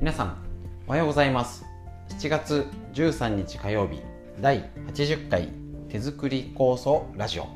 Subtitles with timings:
[0.00, 0.36] 皆さん
[0.86, 1.64] おはようございます。
[2.20, 4.00] 7月13日火曜日
[4.40, 5.48] 第80回
[5.88, 7.48] 手作り構想ラジオ。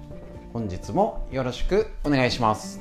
[0.53, 2.81] 本日もよろしくお願いします。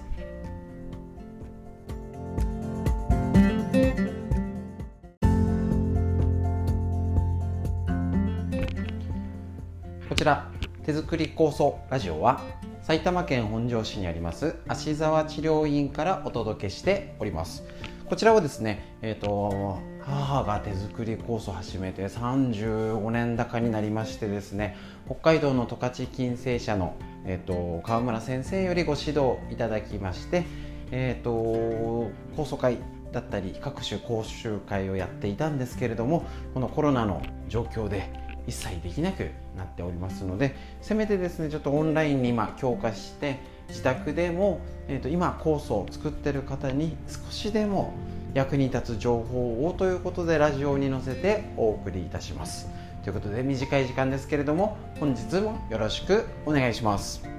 [10.09, 10.49] こちら
[10.83, 12.41] 手作り構想ラジオは
[12.81, 17.64] 埼玉県本庄市にあります芦沢治療院からお届けしております。
[18.12, 24.76] こちらはですね、えーと、母が手作り酵素を始めて35年高になりましてですね
[25.06, 30.44] 北海道の十勝金星社の、えーと、川村先生よりご指導いただきまして、
[30.92, 32.80] えーと、酵素会
[33.14, 38.12] だったり各種講習会をやっていたんですけれどもこのコロナの状況で
[38.46, 43.40] 一切できなくなっておりますのでせめてですねちょっとオンラインに今強化して
[43.71, 47.94] 自宅でも、えーと、今酵素を作ってる方に少しでも
[48.34, 52.69] 役に立つ情報をということでラジオに載せてお送りいたします。
[53.03, 57.31] ということで短い時間ですけれども本日もよろしくお願いします。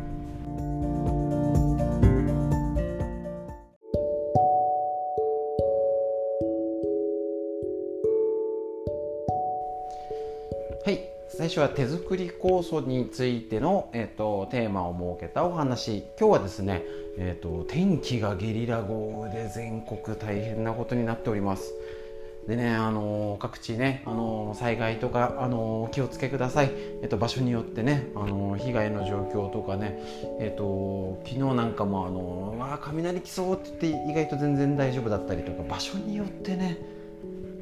[11.53, 15.99] 最初は手作り酵素についての、えーと、テーマを設けたお話。
[16.19, 16.83] 今日はですね、
[17.19, 21.75] えーと、天気がゲリラ豪雨で全国大変なことになっております。
[22.49, 26.71] でね、あの各地ね、あの災害とか、あのお気をつけください、
[27.03, 29.99] えっと、場所によってね、あの被害の状況とかね、
[30.41, 37.02] えっと、昨日なんかも、あのわ雷来そうって言って意外と全然大丈夫だったりとか場所によってね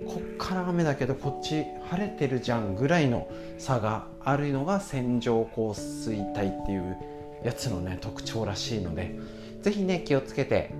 [0.07, 6.97] こっから雨だけどこっち晴れてるじゃんぐらいの差があるのが線状降水帯っていう
[7.45, 9.19] やつのね特徴らしいので
[9.63, 10.71] 是非ね気をつけて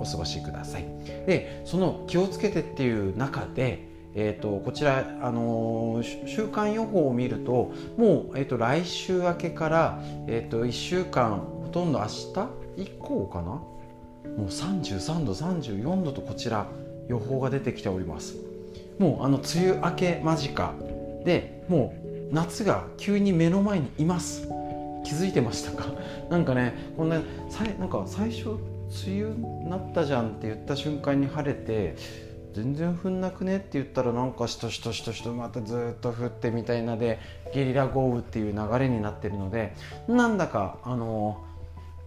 [0.00, 0.84] お過ごしください。
[1.26, 13.60] でその気をつけてっていう中でえーと、こちら、あのー、週間予報を見るともう、えーと、来週明けから、えーと、と1週間ほとんど明日以降かな？
[14.36, 16.68] もう33度34度とこちら
[17.08, 18.53] 予報が出てきております。
[18.98, 20.74] もうあの梅雨明け間近。
[21.24, 21.94] でも
[22.30, 24.48] う夏が急に目の前にいます。
[25.04, 25.86] 気づいてましたか？
[26.30, 28.50] なんかねこんなさなんか最初
[29.06, 29.30] 梅雨
[29.64, 31.96] になったじゃんって言った瞬間に晴れて
[32.54, 37.18] 全然降んなくねって言ったらなんかしとしとしとしとまたずっと降ってみたいなで
[37.52, 39.74] ゲリラ豪雨っていう流れになってるので
[40.08, 41.38] なんだかあの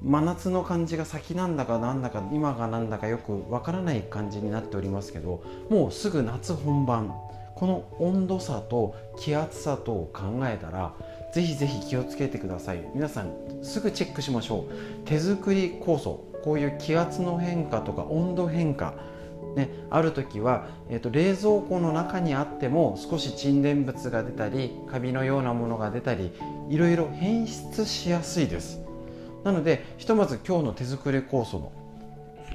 [0.02, 7.14] 真夏の感じが先なんだかなんだか今がなんだかよくわからない感じになっておりますけどもうすぐ夏本番。
[7.56, 10.94] この温度差と気圧差とを考えたら
[11.34, 12.88] ぜひぜひ気をつけてください。
[12.94, 15.08] 皆さんすぐチェックしましょう。
[15.08, 16.24] 手作り酵素。
[16.44, 18.94] こういう気圧の変化とか温度変化。
[19.56, 26.32] ね、ある時は、えーと、冷蔵庫の中にあっても少し沈殿物が出たりカビのようなものが出たり
[26.70, 28.87] いろいろ変質しやすいです。
[29.48, 31.72] なのでひとまず今日の手作り酵素の、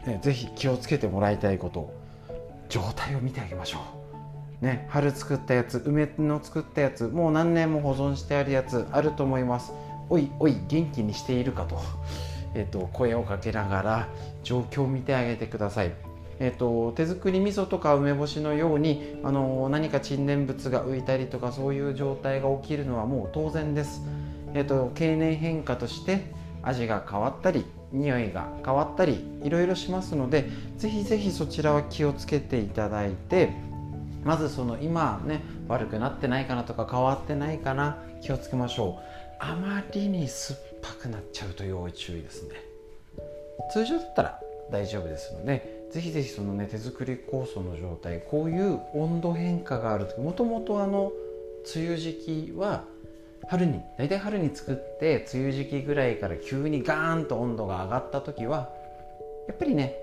[0.06, 1.91] ね、ぜひ気をつけてもらいたいこと
[2.69, 3.78] 状態を見てあげましょ
[4.60, 9.72] う、ね、春作ったやつ梅の作ったやつもう何年も保存してあるやつあると思います。
[10.10, 11.78] おいおい元気にしているかと,
[12.54, 14.08] えーと、声をかけながら
[14.42, 15.92] 状況を見てあげてください。
[16.41, 24.02] えーと、手作り味噌とか梅干しのようにあの何か沈殿物が浮いたりとかそういう状態が起きるのはもう当然です、
[24.52, 33.50] えーと経年変化として味が変わったり匂いが変わったりいろいろしますのでぜひぜひそちらは気をつけていただいて
[34.24, 39.12] まずその今ね悪くなってないかなとか変わってないかな気をつけましょう。
[39.40, 42.54] あまりに酸っぱくなっちゃうと要注意ですね。
[43.72, 44.40] 通常だったら
[44.70, 51.12] 大丈夫ですのでぜひぜひそのね手作り酵素の状態こういう温度変化がある時もともとあの
[51.74, 52.84] 梅雨時期は
[53.48, 58.70] 春に大体春に作って梅雨時期ぐらいから急にガーンと温度が上がった時は
[59.48, 59.94] やっぱりね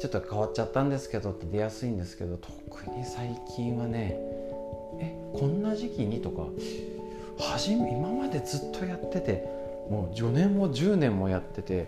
[0.00, 4.16] ちょっと変わっちゃったんですけどって出やすいんですけど特に最近はね
[5.00, 6.20] えこんな時期に？
[6.20, 6.42] とか
[7.38, 9.44] 初め今までずっとやってて
[9.88, 11.86] もう4年も10年もやってて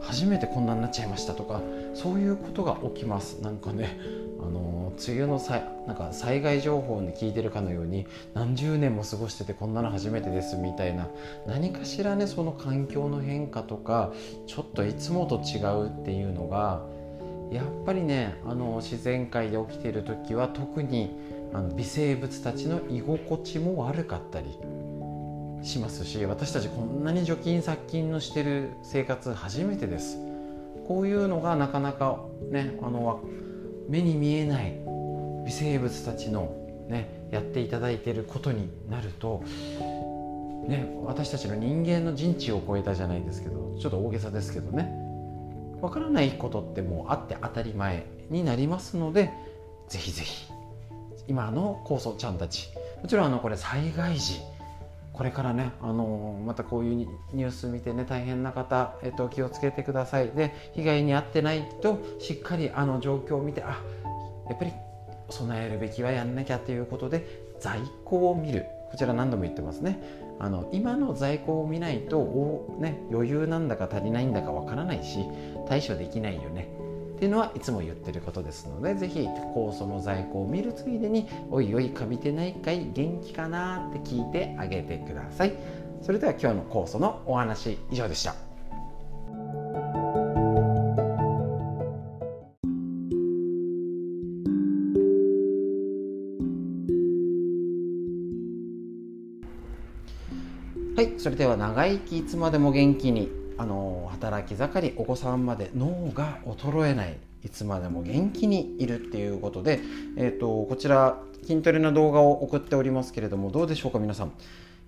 [0.00, 1.60] 初めてこんなになっちゃいましたとか
[1.94, 3.42] そういうことが起きます。
[3.42, 3.98] なんかね
[4.40, 11.08] あの梅雨のさなんか災害情報に聞いてるかのように何十年も過ごしててこんなの初めてですみたいな。
[11.46, 14.12] 何かしらねその環境の変化とか
[14.46, 16.82] ちょっといつもと違うっていうのが
[17.50, 21.10] やっぱりねあの自然界で起きてる時は特に
[21.52, 24.56] あの微生物たちの居心地も悪かったり
[25.62, 30.18] しますし私たちこんなに除菌殺菌のしてる生活初めてです。
[30.86, 32.18] こういうのがなかなか
[32.50, 33.22] ねあの
[33.88, 34.72] 目に見えない
[35.46, 36.56] 微生物たちの、
[36.88, 39.44] ね、やっていただいてることになると、
[40.66, 44.96] ね、私たちの人間の人知を超えたじゃないですけどちょっと大げさですけどね。
[45.80, 49.30] わからないことってもうあって当たり前になりますので
[49.88, 50.46] ぜひぜひ
[51.26, 52.68] 今の酵素ちゃんたち。
[53.00, 54.40] もちろんあのこれ災害時
[55.20, 56.94] これからね、あのまたこういう
[57.34, 60.30] ニュース見てね大変な方、えっと、気をつけてください。
[60.30, 63.82] で被害に遭ってないとしっかりあの状況を見てあ
[64.48, 64.72] やっぱり
[65.28, 68.64] 備えるべきはやんなきゃということで在庫を見る。
[68.90, 70.02] こちら何度も言ってますね。
[70.38, 75.26] あの今の在庫を見ないとお、ね、余裕なんだか足りないんだかわからないし
[75.68, 76.66] 対処できないよね。
[77.20, 85.52] っていうのはいつも言ってることですのでぜひ酵素の在庫を見るついでにおいおいかびてないかい元気かなって聞いてあげてください。
[86.00, 88.34] それでは今日の酵素のお話以上でした。
[100.96, 103.39] はいそれでは長生きいつまでも元気に。
[103.60, 109.80] あの働き盛りお子さんまで脳が衰えないいつまでも元気にいるっていうことで、
[110.16, 114.32] えーと、こちら筋トレの動画を送っておりますけれどもどうでしょうか皆さん、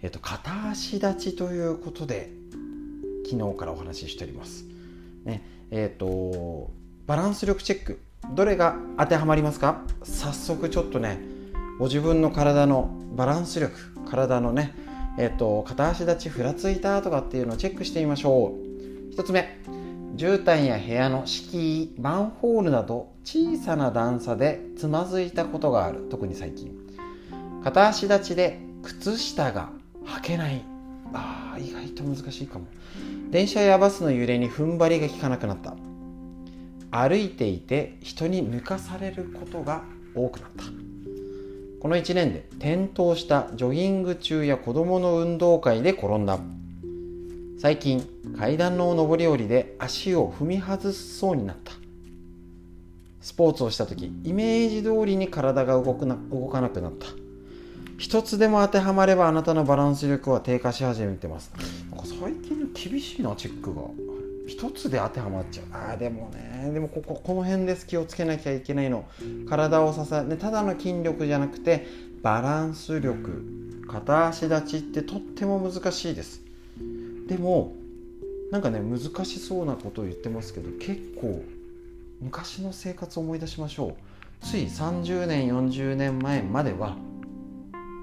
[0.00, 2.30] えーと、片足立ちということで
[3.30, 4.64] 昨日からお話ししております、
[5.24, 6.70] ねえーと
[7.06, 8.00] バランス力チェック
[8.32, 9.82] どれが当てはまりますか？
[10.02, 11.20] 早速ちょっとね
[11.78, 13.74] ご自分の体のバランス力
[14.08, 14.74] 体のね
[15.18, 18.54] えっと、片足立ちふらついたとかっていうのをチェックしてみましょ
[19.10, 19.14] う。
[19.14, 19.58] 1つ目
[20.16, 26.06] 絨毯や部屋の敷居マンホールなど小さな段差でつまずいたことがある。
[26.10, 26.72] 特に最近。
[27.62, 29.70] 片足立ちで靴下が
[30.04, 30.64] 履けない。
[31.14, 32.66] あ意外と難しいかも。
[33.30, 35.74] 電車やバスの揺れに踏ん張りが効かなくなった。
[36.90, 39.82] 歩いていて人に抜かされることが
[40.14, 40.91] 多くなった。
[41.82, 46.38] この1年で転倒したジョギング中や子供の運動会で転んだ。
[47.58, 48.08] 最近
[48.38, 51.72] 階段の上り下りで足を踏み外すそうになった。
[53.20, 57.08] スポーツをした時イメージ通りに体が動くな動かなくなった。
[57.98, 61.50] 一つでも当てはまればあなたのバランス力は低下し始めてます。
[62.04, 63.80] 最近厳しいなチェックが。
[64.46, 65.92] 一つで当てはまっちゃう。
[65.92, 66.70] あでもね。
[66.72, 69.04] でもこここの辺です気をつけなきゃいけないの。
[69.48, 71.86] 体を支え、ね、ただの筋力じゃなくて
[72.22, 73.44] バランス力
[73.88, 76.42] 片足立ちってとっても難しいです。
[77.28, 77.74] でも
[78.50, 81.42] なんかね難しそうなことを言ってますけど結構
[82.20, 83.94] 昔の生活を思い出しましょう。
[84.44, 86.96] つい30年40年前までは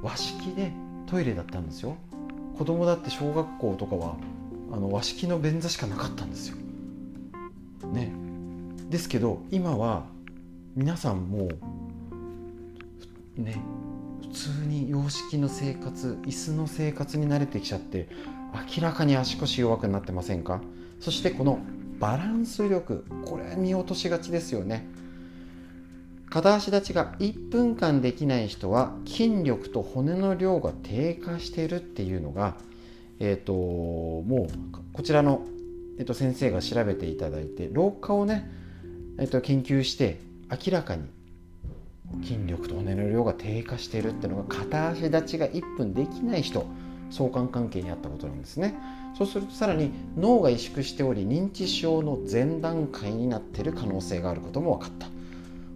[0.02, 0.72] 和式で
[1.06, 1.98] トイレだったんですよ。
[2.58, 4.16] 子供だって小学校とかは
[4.72, 6.58] あの和式の便座しかなかったんですよ。
[7.92, 8.12] ね、
[8.90, 10.06] ですけど今は
[10.76, 11.50] 皆さんも
[13.36, 13.62] ね
[14.22, 18.10] 普通に洋式の生活椅子の生活に慣れてきちゃって
[18.76, 20.62] 明らかに足腰弱くなってませんか？
[21.00, 21.60] そしてこの
[22.00, 24.88] バランス力これ見落としがちですよね。
[26.30, 32.56] 片足立ちが1分間できない人は筋力と骨の量が低下してるっていうのが
[33.20, 35.46] えーと、もうこちらの、
[35.98, 38.50] えーと、先生が調べていただいて老化をね、
[39.18, 41.04] えーと、研究して明らかに
[42.24, 46.66] 筋力と骨の量が低下しているっていうのが片足立ちが1分できない人
[47.12, 48.76] 相関関係にあったことなんですね。
[49.18, 55.08] そうするとさらに脳が萎縮しており認知症の前段階になっている可能性があることも分かった。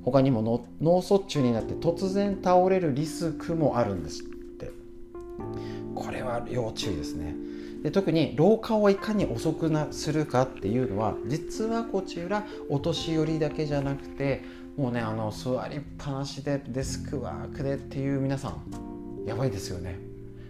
[0.06, 4.30] 他にも脳卒中になって突然倒れるリスクもあるんですこ
[6.24, 7.36] は要注意ですね。
[7.84, 14.44] で特に老化をいかに遅くなするかっていうのは実はこちらお年寄りだけじゃなくて
[14.78, 20.00] もうねあの座りっぱなしでデスクワークでっていう皆さんやばいですよね。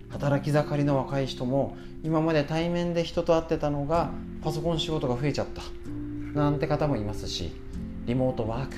[0.10, 4.12] 働き盛りの若い人も今まで対面で人と会ってたのが
[4.44, 5.64] パソコン仕事が増えちゃった。
[6.40, 7.52] なんて方もいますし
[8.06, 8.76] リモートワーク。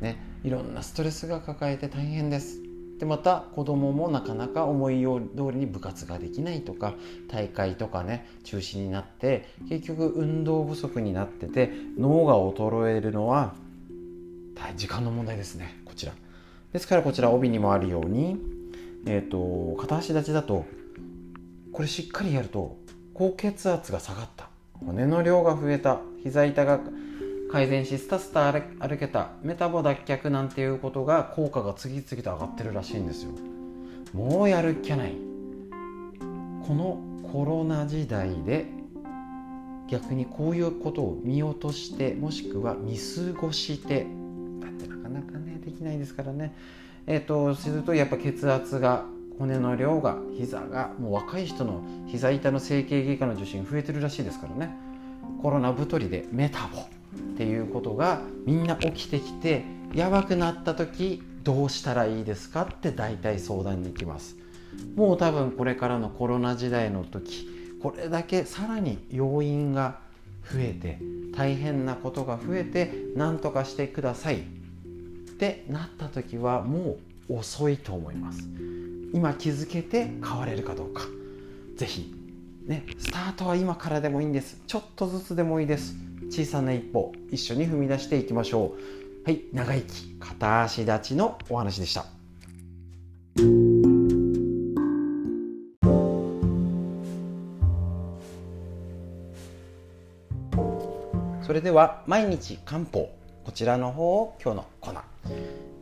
[0.00, 2.69] ねいろんなストレスが抱えて大変です。
[3.00, 5.02] でまた子供もなかなか思い
[5.34, 6.94] 通りに部活ができないとか
[7.28, 13.54] 大会とかね中止になって結局運動不足になってて脳が衰えるのは
[14.76, 16.12] 時間の問題ですねこちら。
[16.74, 18.36] ですからこちら帯にもあるように、
[19.06, 20.66] えーと、片足立ちだと
[21.72, 22.76] これしっかりやると
[23.14, 24.50] 高血圧が下がった。
[24.74, 26.00] 骨の量が増えた。
[26.22, 26.80] 膝板が
[27.50, 33.32] 改善しスタスタ歩けたメタボ脱却なんていうことが効果が次々と上がってるらしいんですよ。
[34.12, 35.14] もうやるっきゃない。
[36.66, 37.00] この
[37.32, 38.66] コロナ時代で
[39.88, 44.06] 逆にこういうことを見落としてもしくは見過ごして
[44.60, 46.54] だってなかなかねできないですからね。
[47.08, 49.04] えっ、ー、とするとやっぱ血圧が
[49.40, 54.72] 骨の量が膝がもう若い人の膝痛の整形外科の受診増えてるらしいですからね。
[55.42, 56.99] コロナ太りでメタボ。
[57.16, 59.64] っていうことがみんな起きてきて
[59.94, 64.36] やばくなった時どうしたらいいですかって大体相談に行きます。
[64.94, 67.48] もう多分これからのコロナ時代の時
[67.82, 69.98] これだけさらに要因が
[70.52, 70.98] 増えて
[71.34, 74.40] 大変なことが増えて何とかしてください。
[74.40, 74.40] っ
[75.40, 76.98] てなった時はも
[77.30, 78.46] う遅いと思います。
[79.12, 81.04] 今気づけて変われるかどうか。
[81.76, 82.14] 是非
[82.66, 84.60] ねスタートは今からでもいいんです。
[84.66, 85.94] ちょっとずつでもいいです。
[86.30, 89.24] 小さな一歩一緒に踏み出していきましょう。
[89.24, 92.06] はい長生き片足立ちのお話でした。
[101.42, 103.12] それでは毎日漢方
[103.44, 105.04] こちらの方を今日のコーナー。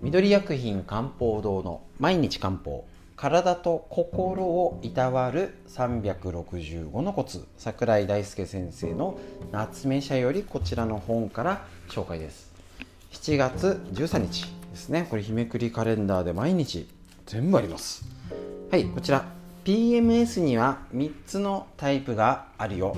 [0.00, 2.86] 緑薬品漢方堂の毎日漢方。
[3.18, 7.44] 体と心をいたわる365のコツ。
[7.56, 9.18] 桜井大輔先生の
[9.50, 12.52] 夏目社よりこちらの本から紹介です。
[13.10, 15.08] 7月13日ですね。
[15.10, 16.88] これ日めくりカレンダーで毎日。
[17.26, 18.04] 全部あります。
[18.70, 19.24] はいこちら。
[19.64, 22.96] PMS には3つのタイプがあるよ。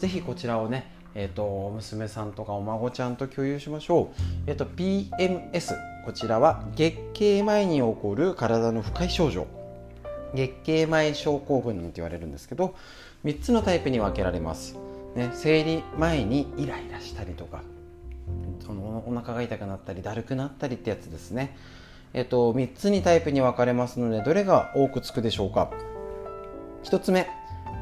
[0.00, 5.74] ぜひこちらをねえーと、娘さんとかお孫ちゃんと共有しましょう、えーと PMS
[6.04, 9.48] こちらは月経前に起こる体の不快症状
[10.34, 12.74] 月経前症候群なんて言われるんですけど
[13.24, 14.76] 3つのタイプに分けられます、
[15.14, 17.62] ね、生理前にイライラしたりとか
[18.64, 21.56] そのお腹が痛くなったりだるくなったりってやつですね。
[22.12, 25.72] えっと3つにタイプに分かれますのでどれが多くつくでしょうか。
[26.84, 27.28] 1つ目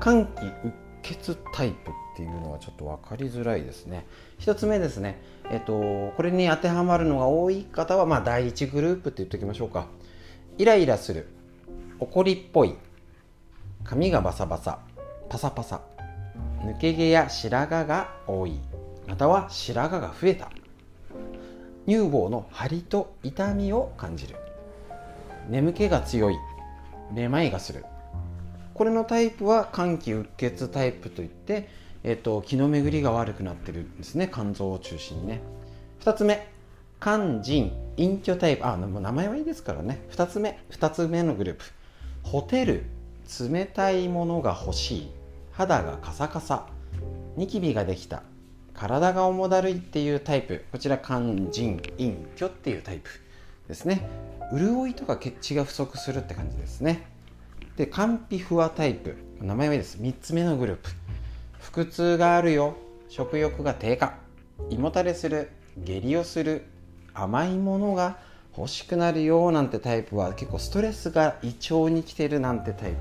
[0.00, 4.06] 寒気うっ血タイプっていうのはちょっと分かりづらいですね。
[4.40, 9.86] 1つ目ですねえっとこれに当てはまるのが多い方はまあ第1グループって言っておきましょうか。
[10.58, 11.28] イライラする。
[12.00, 12.76] 怒りっぽい。
[13.82, 14.78] 髪がバサバサ。
[15.28, 15.80] パサパサ。
[16.62, 18.60] 抜け毛や白髪が多い。
[19.08, 20.50] または白髪が増えた。
[21.86, 24.36] 乳房の張りと痛みを感じる。
[25.48, 26.36] 眠気が強い。
[27.12, 27.84] めまいがする。
[28.74, 31.68] これのタイプは肝気うっ血タイプといって、
[32.04, 34.30] えっと、気の巡りが悪くなってるんですね。
[34.32, 35.40] 肝臓を中心にね。
[36.02, 36.46] 2つ目。
[37.00, 38.66] 肝腎隠居タイプ。
[38.66, 40.06] あ名前はいいですからね。
[40.10, 40.60] 2つ目。
[40.70, 41.64] 2つ目のグループ。
[42.30, 42.84] ホテル
[43.50, 45.10] 冷たいものが欲しい。
[45.50, 46.66] 肌がカサカサ。
[47.38, 48.22] ニキビができた。
[48.74, 50.62] 体が重だるいっていうタイプ。
[50.70, 53.08] こちら肝腎隠居っていうタイプ
[53.66, 54.06] ですね。
[54.52, 57.06] 潤いとか血地が不足するって感じですね。
[57.78, 59.16] で肝皮不和タイプ。
[59.40, 59.96] 名前はいいです。
[59.96, 60.90] 3つ目のグループ。
[61.72, 62.74] 腹痛があるよ。
[63.08, 64.18] 食欲が低下。
[64.68, 65.48] 胃もたれする。
[65.78, 66.66] 下痢をする。
[67.14, 68.18] 甘いものが
[68.58, 72.98] 欲しくなるよなんてタイプは結構ストレスが胃腸に来てるなんてタイプ。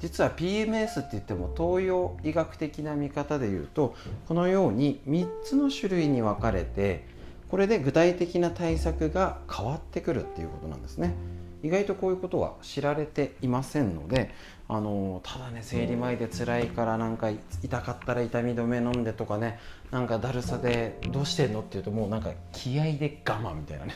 [0.00, 3.94] 実は PMS って言っても東洋医学的な見方で言うと
[4.26, 7.04] このように3つの種類に分かれて
[7.48, 11.14] これで具体的な対策が変わってくるっていうことなんですね。
[11.62, 14.34] 意外とこういうことは知られていませんので
[14.68, 17.30] あのただね生理前で辛いからなんか
[17.62, 19.60] 痛かったら痛み止め飲んでとかね
[19.92, 23.94] なんかだるさでどうしてんのっていうともうなんか気合で我慢みたいなね。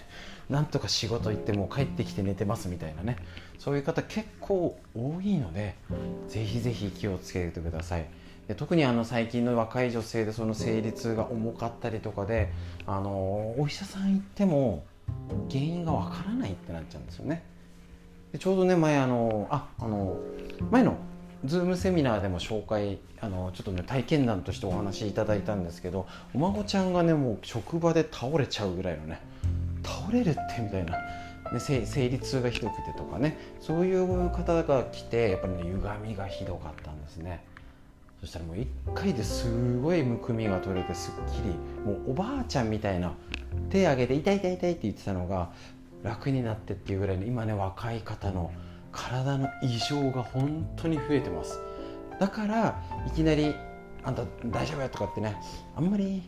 [0.50, 3.16] なんとか仕事行ってもう帰ってきて寝てますみたいなね。
[3.58, 5.74] そういう方結構多いので
[6.28, 8.06] ぜひぜひ気をつけてください。
[8.46, 12.52] で特にあの最近の若い女性でその生理痛が重かったりとかで
[12.86, 14.84] あのお医者さん行っても
[15.50, 17.42] 原因がわからないってなっちゃうんですよね。
[18.32, 20.16] でちょうどね前あのああの
[20.70, 20.96] 前の
[21.44, 29.20] ズームセミナーでも紹介あのちょっとね体験談としてお話しいただいたんですけどお孫ちゃんがねもう職場で倒れちゃうぐらいのね
[29.86, 30.98] 倒れるってみたいな、
[31.52, 33.38] ね、生理痛がひどくてとかね。
[33.60, 37.44] そういう方が来てやっぱりね歪みがひどかったんですね。
[38.20, 39.46] そしたらもう1回です
[39.80, 41.50] ごいむくみが取れてすっきり
[41.84, 43.12] もうおばあちゃんみたいな
[43.70, 45.50] 手挙げて痛い痛い痛いって言ってたのが
[46.02, 48.52] 楽になってっていうぐらいの今ね若い方の
[48.90, 51.60] 体の異常が本当に増えてます。
[52.18, 53.54] だからいきなり
[54.02, 55.36] 「あんた大丈夫や」とかってね
[55.76, 56.22] あんまり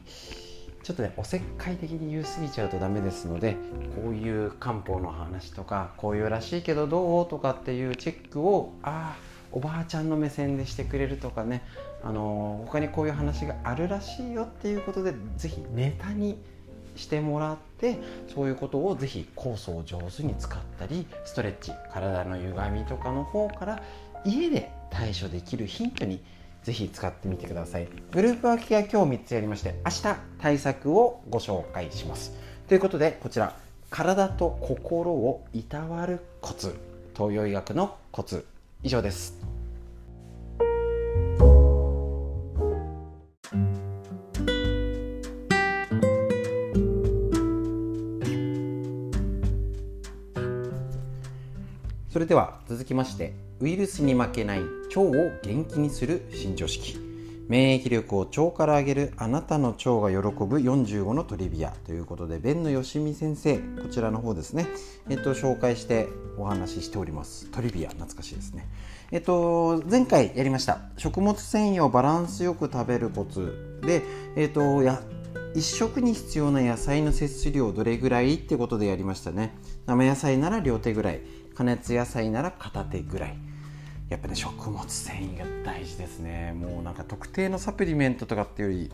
[0.83, 3.57] ちょっとねおせっかい的に言い過ぎちゃうとダメですので
[4.03, 11.65] こういう漢方の話とかこういうらしいけどどうとかっていうチェックをああおばあちゃんの目線でしてくれるとかね
[12.03, 16.39] あの他にこういう話があるらしいよっていうことで是非ネタに
[16.97, 17.99] してもらって
[18.35, 23.83] そういうことをぜひ酵素を上手に使ったりストレッチ体の歪みとかの方から
[24.25, 26.21] 家で対処できるヒントに
[26.63, 27.89] ぜひ使ってみてください。
[28.13, 32.33] グループ分けが今日3つやりまして明日対策をご紹介します。
[32.69, 33.57] ということでこちら
[33.91, 36.75] 体と心をいたわるコツ
[37.17, 38.45] 東洋医学のコツ
[38.83, 39.39] 以上です。
[52.11, 55.13] それでは続きましてウイルスに負けない腸を
[55.43, 56.97] 元気にする新常識。
[57.49, 61.71] 免疫力を腸から上げるあなたの腸が喜ぶ45のトリビア。
[61.85, 64.69] ということで弁野よしみ先生こちらの方ですね。
[65.09, 67.51] えっと紹介してお話ししております。
[67.51, 68.69] トリビア懐かしいですね。
[69.11, 70.79] えっと前回やりました。
[70.97, 74.03] 食物繊維をバランスよく食べるコツで
[74.37, 75.03] えっとや
[75.57, 79.57] 1食に必要な野菜の摂取量どれぐらいってことでやりましたね。
[79.87, 81.23] 生野菜なら両手ぐらい
[81.57, 83.48] 加熱野菜なら片手ぐらい。
[84.09, 86.55] やっぱね食物繊維が大事ですね。
[86.55, 88.93] もうなんか特定のサプリメントとかっていうより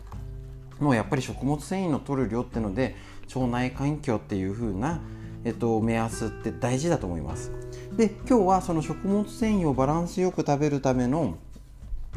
[0.79, 2.95] もうやっぱり食物繊維の取る量っていうので
[3.33, 5.01] 腸内環境っていう風な
[5.45, 7.51] えっと、目安って大事だと思います。
[7.95, 11.37] で今日はその食物繊維をバランスよく食べるための、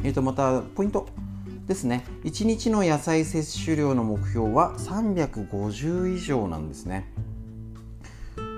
[0.03, 1.07] えっと、またポイント
[1.67, 2.03] ですね。
[2.23, 7.13] 1日の野菜摂取量の目標は350以上なんですね。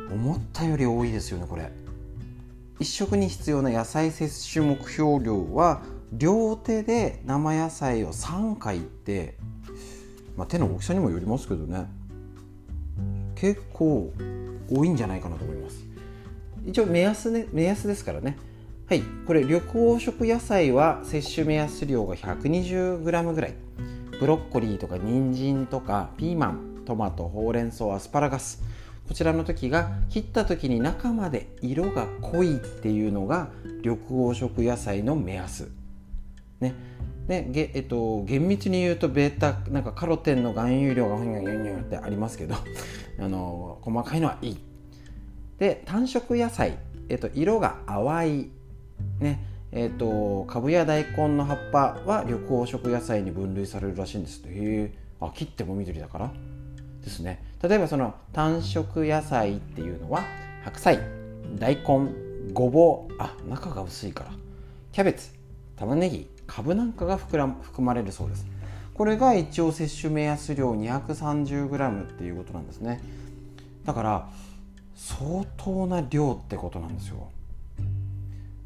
[0.10, 1.70] 思ったより多いですよねこれ。
[2.82, 9.38] 1食に必要な野菜摂取目標量は両手で生野菜を3回って、
[10.36, 11.86] まあ、手の大きさにもよりますけどね。
[13.36, 14.12] 結構
[14.68, 15.86] 多いんじゃないかなと思います。
[16.66, 18.36] 一応目安,、ね、目安ですからね。
[18.88, 23.54] はいこれ緑黄色野菜は摂取目安量が 120g ぐらい。
[24.20, 28.64] ブロッコリーとか人参とかピーマントマトほうれん草アスパラガス。
[29.12, 33.50] こちらの時が切った時に中まで色が濃いっていうのが
[33.84, 35.70] 緑黄色野菜の目安。
[36.62, 36.74] ね。
[37.28, 42.56] でげえっと、厳密に言うとベータなんかカロテンの含有量がふにゃふにゃふにゃってありますけど
[43.20, 44.58] あの細かいのはいい。
[45.60, 46.78] で単色野菜、
[47.10, 48.50] えっと、色が淡い、
[49.20, 49.44] ね。
[49.74, 56.32] えっと、かぶや大根の葉っぱは緑黄色野菜に分類されるらしいんですへえあ切っても緑だから。
[57.04, 57.44] ですね。
[57.62, 60.24] 例えばその単色野菜っていうのは
[60.64, 61.00] 白菜
[61.60, 62.10] 大根
[62.54, 64.32] ごぼうあ中が薄いから
[64.92, 65.30] キャベツ
[65.76, 67.48] 玉ねぎかぶなんかが含
[67.80, 68.46] まれるそうです。
[68.94, 73.02] これが一応摂取目安量 230g っていうことなんですね。
[73.86, 74.30] だから
[74.96, 77.30] 相当な量ってことなんですよ。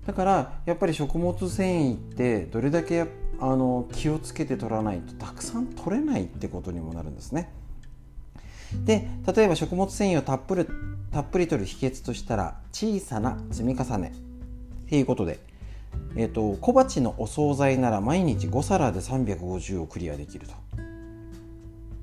[0.06, 3.06] だからやっぱり食物繊維ってどれだけ
[3.40, 7.50] あの気をつけて取らないとたくさん取れないってことにもなるんですね。
[8.84, 10.66] で例えば食物繊維をたっぷり
[11.12, 14.12] たっぷりとる秘訣としたら小さな積み重ね。
[14.86, 15.40] っていうことで、
[16.16, 20.54] えーと、小鉢のお惣菜なら毎日5皿で350をクリアできると。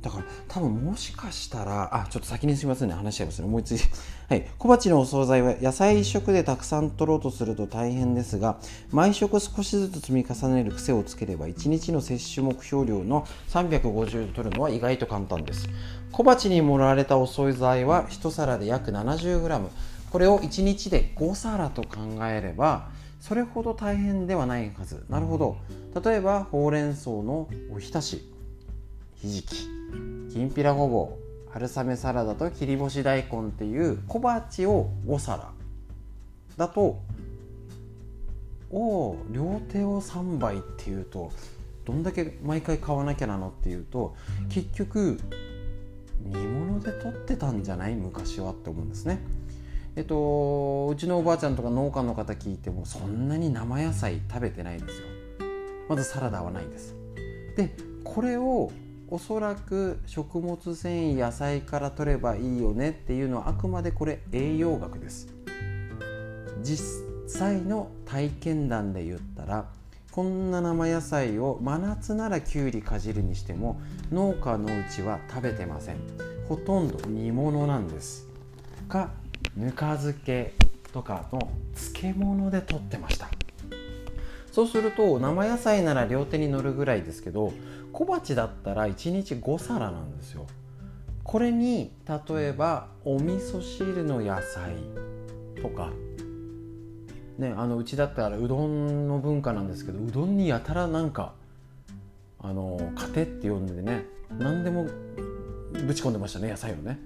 [0.02, 2.94] だから多分もしかしたらあちょっと先にすみませんね。
[2.94, 3.46] 話しちゃいますね。
[3.46, 3.84] 思いついて。
[4.28, 4.46] はい。
[4.58, 8.58] 小鉢のお惣菜は野菜一食でたくさん取ろうとすると大変ですが
[8.90, 15.68] 毎食少しずつ積み重ねる癖をつければ1日の摂取目標量の350取るのは意外と簡単です。
[16.10, 19.68] 小鉢に盛られたお惣菜は1皿で約 70g
[20.10, 25.06] これを1日で5皿と考えればそれほど大変ではないはず。
[25.08, 25.56] なるほど。
[26.04, 28.31] 例えばほうれん草のおひたし。
[29.22, 29.68] ひじき
[30.32, 35.52] きんぴらごぼう春雨サラダと切り干し大根っていう小鉢を5皿
[36.56, 36.98] だと
[38.72, 41.30] お両手を3杯っていうと
[41.84, 44.16] どんだけ毎回買わなきゃなのっていうと
[44.48, 45.20] 結局
[46.24, 47.94] 煮物で取ってたんじゃない？
[47.94, 49.20] 昔はって思うんですね。
[49.94, 55.06] えっと、うちのおばあちゃんとか農家の方聞いてもそんなに生野菜食べてないんですよ。
[55.88, 56.96] まずサラダはないです。
[57.56, 58.72] でこれを
[59.12, 65.28] おそらく食物繊維野菜から取ればいいよねっていうのはあくまでこれ栄養学です。
[66.62, 66.82] 実
[67.28, 69.66] 際の体験談で言ったら
[70.10, 75.96] こんな生野菜を真夏ならきゅうりかじるにしても農家のうちは食べてません。
[76.48, 78.26] ほとんど煮物なんです。
[78.88, 79.10] か
[79.54, 80.54] ぬか漬け
[80.90, 83.28] とかの漬物で取ってました。
[84.50, 87.52] そうすると生野菜なら両手に乗るぐらいですけど
[87.92, 90.46] 小鉢だったら1日5皿なんですよ。
[91.24, 94.76] これに例えばお味噌汁の野菜
[95.60, 95.90] とか。
[97.38, 101.32] ねあのうちだったらうどんの文化なんですけどうどんにやたらなんか
[102.38, 104.04] あの糧って呼んでね
[104.38, 104.84] 何でも
[105.86, 106.98] ぶち込んでましたね野菜をね。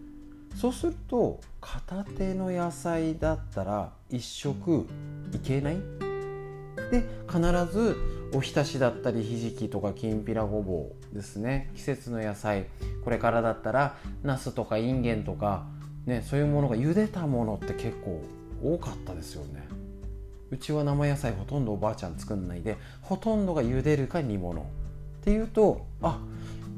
[0.57, 4.87] そうすると片手の野菜だったら1食
[5.33, 5.77] いけない？
[6.91, 7.41] で必
[7.73, 7.97] ず
[8.35, 11.71] おひたしだったりひじきとかきんぴらごぼうですね。
[11.75, 12.67] 季節の野菜。
[13.05, 15.67] これからだったらなすとかいんげんとか
[16.07, 18.23] ね、そういうものが茹でたものって結構
[18.63, 19.67] 多かったですよね。
[20.51, 24.63] うちは生野菜ほとんどおばあちゃん作んないでほとんどが茹でるか煮物。
[24.63, 24.65] っ
[25.23, 26.21] ていうとあ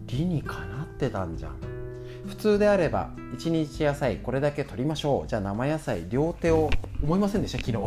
[0.07, 1.78] 理にかなってたんじゃん。
[2.29, 5.29] 普通であれば1日野菜これだけ取りましょう。
[5.29, 6.71] じゃあ生野菜両手を
[7.03, 7.59] 思いませんでした？
[7.59, 7.79] 昨日。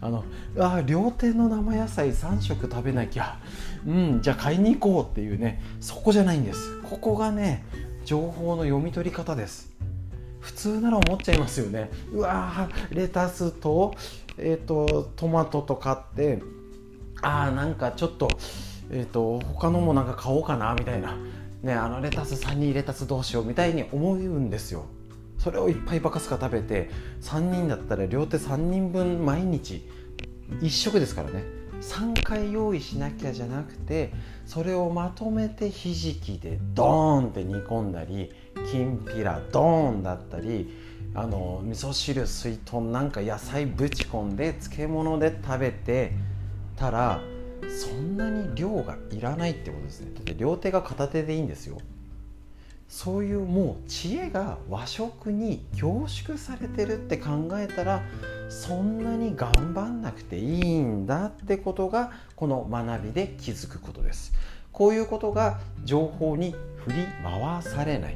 [0.00, 0.24] あの
[0.58, 3.38] あ両手の生野菜3食食べなきゃ。
[3.86, 5.62] うんじゃあ買いに行こうっていうね。
[5.80, 6.80] そこじゃないんです。
[6.82, 7.64] ここがね
[8.04, 9.72] 情報の読み取り方です。
[10.40, 11.90] 普通なら思っちゃいますよね。
[12.12, 13.94] うわレタスと,、
[14.36, 16.42] えーと、トマトと買って
[17.22, 18.28] あーなんかちょっと,、
[18.90, 21.16] えー、と他のもなんか買おうかなみたいな、
[21.64, 24.84] ね、あのレタス3人レタスどうしようみたいに思うんですよ。
[25.38, 26.90] それをいっぱいバカすか食べて
[27.22, 29.88] 3人だったら両手3人分毎日
[30.60, 31.42] 1食ですからね。
[31.80, 34.12] 3回用意しなきゃじゃなくて
[34.44, 38.30] それをまとめてひじきでドーンって煮込んだり
[38.70, 40.70] きんぴらドーンだったり
[41.14, 46.12] あの味噌汁水豚なんか野菜ぶち込んで漬物で食べて
[46.76, 47.20] たら
[47.70, 50.10] そんなに量がいらないってことですね。
[50.14, 51.78] だって両手が片手でいいんですよ。
[52.88, 58.02] そういうもう知恵が和食に凝縮されてるって考えたら
[58.48, 64.32] そんなに頑張んなくていいんだってことがこの学びで気づくことです。
[64.70, 68.14] こういうことが情報に振り回されない。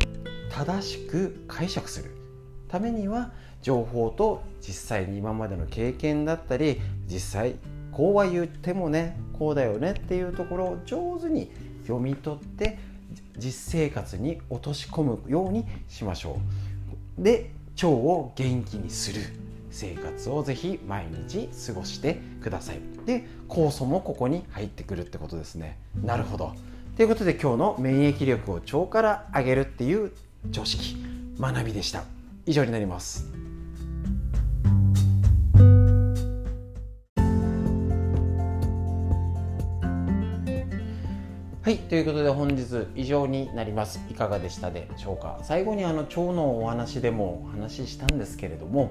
[0.51, 2.15] 正しく解釈する。
[2.69, 3.33] ためには
[3.63, 7.57] 情報と実際に今までの経験だったり実際
[7.99, 11.51] こうは言ってもねこうだよねっていうところを上手に
[11.83, 12.79] 読み取って
[13.37, 16.39] 実生活に落とし込むようにしましょ
[17.19, 17.23] う。
[17.25, 19.21] で腸を元気にする
[19.73, 22.79] 生活をぜひ毎日過ごしてください。
[23.05, 25.77] で酵素もここに入ってくるってことですね。
[26.01, 26.55] なるほど。
[26.97, 30.13] ということで今日の免疫力を腸から上げるっていう
[30.51, 30.97] 常識。
[31.41, 32.05] 学びでした。
[32.47, 33.48] 以上になります。
[41.69, 44.01] はいということで本日以上になります。
[44.09, 45.39] いかがでしたでしょうか？
[45.43, 48.91] 最後にあの腸のお話でもお話ししたんですけれども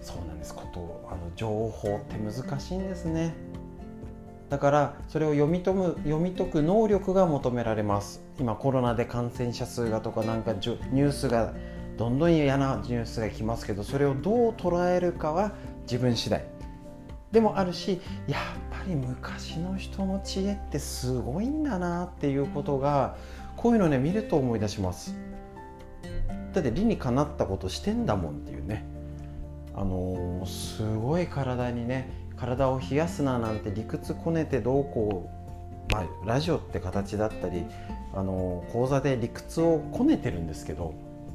[0.00, 0.54] そうなんです。
[0.54, 3.34] ことあの情報って難しいんですね。
[4.48, 8.22] だからそれを読み解む読み解く能力が求められます。
[8.40, 11.52] 今コロナで感染者数がとかなんかニュースが
[11.98, 16.42] どんどん嫌なニュースが来ますけどそれをどう捉えるかは自分次第。
[17.32, 18.38] でもあるしいや
[18.88, 23.16] り昔の人の知恵ってすごいんだなっていうことが
[23.56, 25.14] こういうのね見ると思い出します。
[26.52, 28.84] だって理にかなったことしてんだもんっていうね。
[29.74, 35.30] あのすごい体にね体を冷やすななんて理屈こねてどうこ
[35.90, 37.64] う、まあ、ラジオって形だったり
[38.12, 40.94] あの講座で理屈をこねてるんですけど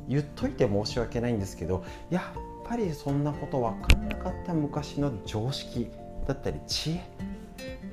[0.09, 5.89] 言っといて申し訳ないんですけどやっぱりそんなこと分かんなかった昔の常識
[6.27, 7.01] だったり知恵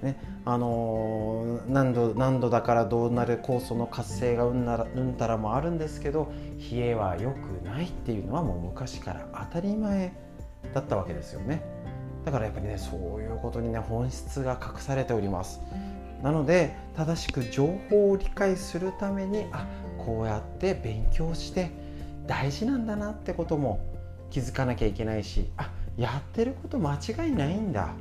[0.02, 0.16] ね。
[0.44, 6.32] あのー、何度何度だからどうなる酵素の活性がうんならうんたらもあるんですけど
[6.72, 10.12] 冷えは良くないっていうのはもう昔から当たり前
[10.74, 11.62] だったわけですよね。
[12.24, 15.60] だからやっぱりねそういうことにね本質が隠されております。
[16.22, 19.66] なので正しく情報を理解するためにあ
[19.98, 21.70] こうやって勉強して
[22.26, 23.80] 大事なんだなってことも
[24.30, 27.94] 気づかなきゃいけないしあやってること間違いないんだ。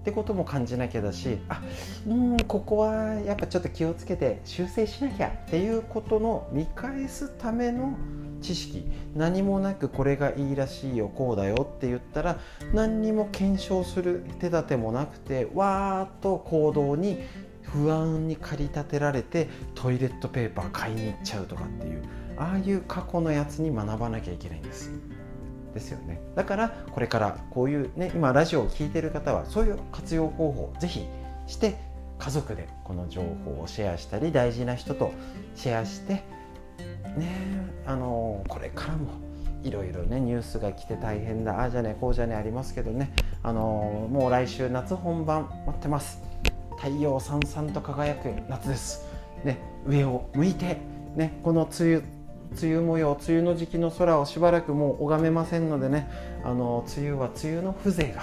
[0.00, 1.60] ってことも感じなきゃだしあ
[2.06, 7.94] うんここはやっぱちょっと気をつけて修正しなきゃっていうことの見返すための
[8.40, 8.84] 知識
[9.14, 12.38] 何もなくこれがいいらしいよこうだよって言ったら
[12.72, 17.18] 何にも検証する手立てもなくてわーっと行動に
[17.62, 22.02] 不安に駆り立てられてトイレットペーパー買いに行っちゃうとかっていう
[22.38, 24.90] ああいう過去のやつに学ばなきゃいけないんです。
[25.72, 26.20] ですよね。
[26.34, 31.06] だからこれからこういうね今ラジオを聴いてる方はそういう活用方法をぜひ
[31.46, 31.76] して
[32.18, 35.12] 家族でこの情報をシェアしたり大事な人と
[35.54, 36.22] シェアして
[37.16, 39.08] ねあのこれからも
[39.62, 46.22] いろいろねニュースが来て大変だああじゃねこうじゃねありますけどねあのもう来週夏本番待ってます。
[46.76, 49.06] 太陽さんさんと輝く夏です。
[49.44, 50.78] ね上を向いて
[51.14, 52.19] ねこの梅雨
[52.52, 56.10] 梅雨模様梅雨の時期の空をしばらくもう拝めませんのでね
[56.44, 58.22] あの梅雨は梅雨の風情が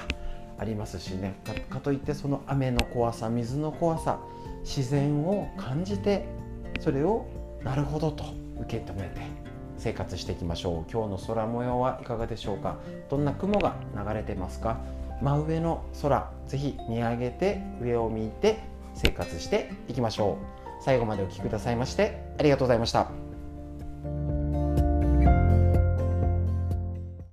[0.59, 1.35] ありますしね。
[1.69, 4.19] かといってその雨の怖さ水の怖さ
[4.61, 6.25] 自然を感じて
[6.79, 7.25] それを
[7.63, 8.25] なるほどと
[8.61, 9.21] 受け止めて
[9.77, 10.91] 生活していきましょう。
[10.91, 12.77] 今日の空模様はいかがでしょうか？
[13.09, 14.79] どんな雲が流れてますか？
[15.21, 18.59] 真上の空ぜひ見上げて上を見て
[18.95, 20.83] 生活していきましょう。
[20.83, 23.26] 最後までお聴きくださいましてありがとうございました。